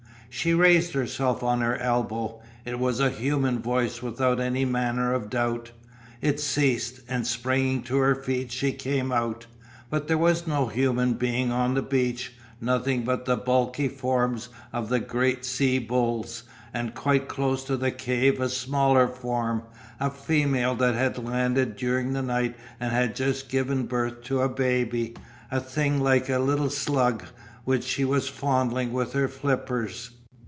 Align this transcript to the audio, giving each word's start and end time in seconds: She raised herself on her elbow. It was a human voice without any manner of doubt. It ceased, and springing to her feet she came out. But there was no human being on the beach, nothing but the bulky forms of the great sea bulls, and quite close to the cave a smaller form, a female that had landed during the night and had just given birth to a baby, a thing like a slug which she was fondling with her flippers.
She 0.33 0.53
raised 0.53 0.93
herself 0.93 1.43
on 1.43 1.59
her 1.59 1.77
elbow. 1.77 2.39
It 2.63 2.79
was 2.79 3.01
a 3.01 3.09
human 3.09 3.59
voice 3.59 4.01
without 4.01 4.39
any 4.39 4.63
manner 4.63 5.13
of 5.13 5.29
doubt. 5.29 5.71
It 6.21 6.39
ceased, 6.39 7.01
and 7.09 7.27
springing 7.27 7.83
to 7.83 7.97
her 7.97 8.15
feet 8.15 8.49
she 8.49 8.71
came 8.71 9.11
out. 9.11 9.45
But 9.89 10.07
there 10.07 10.17
was 10.17 10.47
no 10.47 10.67
human 10.67 11.15
being 11.15 11.51
on 11.51 11.73
the 11.73 11.81
beach, 11.81 12.31
nothing 12.61 13.03
but 13.03 13.25
the 13.25 13.35
bulky 13.35 13.89
forms 13.89 14.47
of 14.71 14.87
the 14.87 15.01
great 15.01 15.43
sea 15.43 15.79
bulls, 15.79 16.43
and 16.73 16.95
quite 16.95 17.27
close 17.27 17.65
to 17.65 17.75
the 17.75 17.91
cave 17.91 18.39
a 18.39 18.47
smaller 18.47 19.09
form, 19.09 19.63
a 19.99 20.09
female 20.09 20.75
that 20.75 20.95
had 20.95 21.17
landed 21.17 21.75
during 21.75 22.13
the 22.13 22.21
night 22.21 22.55
and 22.79 22.93
had 22.93 23.17
just 23.17 23.49
given 23.49 23.85
birth 23.85 24.23
to 24.23 24.39
a 24.39 24.47
baby, 24.47 25.13
a 25.51 25.59
thing 25.59 25.99
like 25.99 26.29
a 26.29 26.69
slug 26.69 27.25
which 27.65 27.83
she 27.83 28.05
was 28.05 28.29
fondling 28.29 28.93
with 28.93 29.11
her 29.11 29.27
flippers. 29.27 30.11